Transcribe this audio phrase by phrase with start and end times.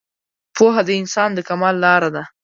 [0.55, 2.23] پوهه د انسان د کمال لاره ده